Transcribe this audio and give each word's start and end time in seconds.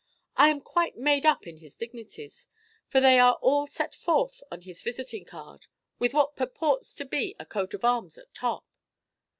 I 0.35 0.49
am 0.49 0.61
quite 0.61 0.97
'made 0.97 1.27
up' 1.27 1.45
in 1.45 1.57
his 1.57 1.75
dignities, 1.75 2.47
for 2.87 2.99
they 2.99 3.19
are 3.19 3.35
all 3.35 3.67
set 3.67 3.93
forth 3.93 4.41
on 4.49 4.61
his 4.61 4.81
visiting 4.81 5.25
card 5.25 5.67
with 5.99 6.15
what 6.15 6.35
purports 6.35 6.95
to 6.95 7.05
be 7.05 7.35
a 7.37 7.45
coat 7.45 7.75
of 7.75 7.85
arms 7.85 8.17
at 8.17 8.33
top." 8.33 8.65